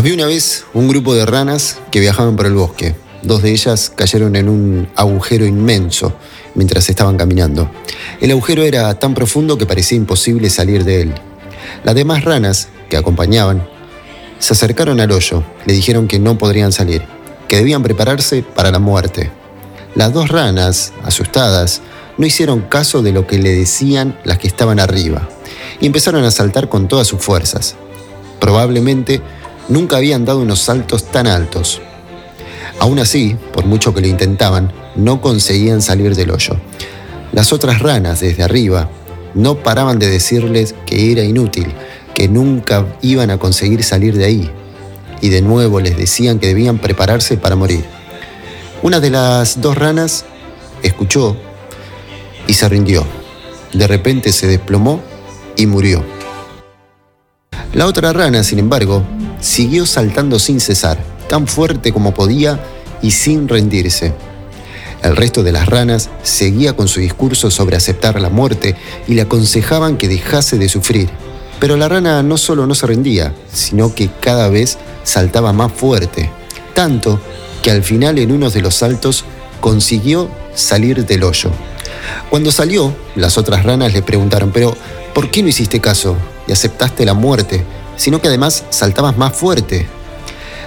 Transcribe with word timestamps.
Había 0.00 0.14
una 0.14 0.24
vez 0.24 0.64
un 0.72 0.88
grupo 0.88 1.14
de 1.14 1.26
ranas 1.26 1.78
que 1.90 2.00
viajaban 2.00 2.34
por 2.34 2.46
el 2.46 2.54
bosque. 2.54 2.94
Dos 3.20 3.42
de 3.42 3.50
ellas 3.50 3.92
cayeron 3.94 4.34
en 4.34 4.48
un 4.48 4.88
agujero 4.96 5.44
inmenso 5.44 6.14
mientras 6.54 6.88
estaban 6.88 7.18
caminando. 7.18 7.70
El 8.18 8.30
agujero 8.30 8.62
era 8.62 8.98
tan 8.98 9.12
profundo 9.12 9.58
que 9.58 9.66
parecía 9.66 9.98
imposible 9.98 10.48
salir 10.48 10.84
de 10.84 11.02
él. 11.02 11.14
Las 11.84 11.94
demás 11.94 12.24
ranas 12.24 12.68
que 12.88 12.96
acompañaban 12.96 13.68
se 14.38 14.54
acercaron 14.54 15.00
al 15.00 15.12
hoyo, 15.12 15.44
le 15.66 15.74
dijeron 15.74 16.08
que 16.08 16.18
no 16.18 16.38
podrían 16.38 16.72
salir, 16.72 17.02
que 17.46 17.58
debían 17.58 17.82
prepararse 17.82 18.42
para 18.42 18.70
la 18.70 18.78
muerte. 18.78 19.30
Las 19.94 20.14
dos 20.14 20.30
ranas, 20.30 20.94
asustadas, 21.04 21.82
no 22.16 22.24
hicieron 22.24 22.62
caso 22.62 23.02
de 23.02 23.12
lo 23.12 23.26
que 23.26 23.36
le 23.36 23.54
decían 23.54 24.18
las 24.24 24.38
que 24.38 24.48
estaban 24.48 24.80
arriba 24.80 25.28
y 25.78 25.84
empezaron 25.84 26.24
a 26.24 26.30
saltar 26.30 26.70
con 26.70 26.88
todas 26.88 27.06
sus 27.06 27.20
fuerzas. 27.20 27.76
Probablemente 28.40 29.20
nunca 29.70 29.96
habían 29.96 30.24
dado 30.26 30.40
unos 30.40 30.60
saltos 30.60 31.04
tan 31.10 31.26
altos. 31.26 31.80
Aún 32.78 32.98
así, 32.98 33.36
por 33.52 33.64
mucho 33.64 33.94
que 33.94 34.00
lo 34.00 34.06
intentaban, 34.06 34.72
no 34.96 35.20
conseguían 35.20 35.80
salir 35.80 36.14
del 36.14 36.30
hoyo. 36.30 36.56
Las 37.32 37.52
otras 37.52 37.80
ranas 37.80 38.20
desde 38.20 38.42
arriba 38.42 38.90
no 39.34 39.56
paraban 39.62 39.98
de 39.98 40.08
decirles 40.08 40.74
que 40.86 41.12
era 41.12 41.22
inútil, 41.22 41.68
que 42.14 42.28
nunca 42.28 42.86
iban 43.00 43.30
a 43.30 43.38
conseguir 43.38 43.82
salir 43.84 44.16
de 44.16 44.24
ahí. 44.24 44.50
Y 45.20 45.28
de 45.28 45.42
nuevo 45.42 45.80
les 45.80 45.96
decían 45.96 46.38
que 46.38 46.48
debían 46.48 46.78
prepararse 46.78 47.36
para 47.36 47.56
morir. 47.56 47.84
Una 48.82 48.98
de 48.98 49.10
las 49.10 49.60
dos 49.60 49.76
ranas 49.76 50.24
escuchó 50.82 51.36
y 52.46 52.54
se 52.54 52.68
rindió. 52.68 53.04
De 53.72 53.86
repente 53.86 54.32
se 54.32 54.46
desplomó 54.46 55.00
y 55.56 55.66
murió. 55.66 56.02
La 57.74 57.86
otra 57.86 58.12
rana, 58.12 58.42
sin 58.42 58.58
embargo, 58.58 59.04
siguió 59.40 59.86
saltando 59.86 60.38
sin 60.38 60.60
cesar, 60.60 60.98
tan 61.28 61.46
fuerte 61.46 61.92
como 61.92 62.14
podía 62.14 62.60
y 63.02 63.12
sin 63.12 63.48
rendirse. 63.48 64.12
El 65.02 65.16
resto 65.16 65.42
de 65.42 65.52
las 65.52 65.66
ranas 65.66 66.10
seguía 66.22 66.74
con 66.74 66.88
su 66.88 67.00
discurso 67.00 67.50
sobre 67.50 67.76
aceptar 67.76 68.20
la 68.20 68.28
muerte 68.28 68.76
y 69.06 69.14
le 69.14 69.22
aconsejaban 69.22 69.96
que 69.96 70.08
dejase 70.08 70.58
de 70.58 70.68
sufrir. 70.68 71.08
Pero 71.58 71.76
la 71.76 71.88
rana 71.88 72.22
no 72.22 72.36
solo 72.36 72.66
no 72.66 72.74
se 72.74 72.86
rendía, 72.86 73.34
sino 73.52 73.94
que 73.94 74.10
cada 74.20 74.48
vez 74.48 74.78
saltaba 75.04 75.52
más 75.52 75.72
fuerte, 75.72 76.30
tanto 76.74 77.20
que 77.62 77.70
al 77.70 77.82
final 77.82 78.18
en 78.18 78.32
uno 78.32 78.50
de 78.50 78.60
los 78.60 78.74
saltos 78.76 79.24
consiguió 79.60 80.30
salir 80.54 81.06
del 81.06 81.22
hoyo. 81.22 81.50
Cuando 82.28 82.52
salió, 82.52 82.94
las 83.14 83.38
otras 83.38 83.64
ranas 83.64 83.92
le 83.92 84.02
preguntaron, 84.02 84.52
pero 84.52 84.74
¿por 85.14 85.30
qué 85.30 85.42
no 85.42 85.48
hiciste 85.48 85.80
caso 85.80 86.16
y 86.46 86.52
aceptaste 86.52 87.04
la 87.04 87.14
muerte? 87.14 87.64
Sino 88.00 88.22
que 88.22 88.28
además 88.28 88.64
saltabas 88.70 89.18
más 89.18 89.34
fuerte. 89.34 89.86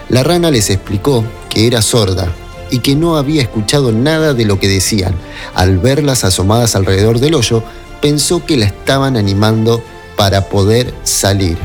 La 0.08 0.22
rana 0.22 0.52
les 0.52 0.70
explicó 0.70 1.26
que 1.50 1.66
era 1.66 1.82
sorda 1.82 2.32
y 2.70 2.78
que 2.78 2.96
no 2.96 3.18
había 3.18 3.42
escuchado 3.42 3.92
nada 3.92 4.36
de 4.36 4.46
lo 4.46 4.60
que 4.60 4.68
decían. 4.68 5.16
Al 5.56 5.80
verlas 5.80 6.24
asomadas 6.26 6.76
alrededor 6.76 7.20
del 7.20 7.34
hoyo, 7.34 7.64
pensó 8.04 8.46
que 8.46 8.56
la 8.56 8.66
estaban 8.66 9.18
animando 9.18 9.84
para 10.16 10.48
poder 10.48 10.94
salir. 11.04 11.58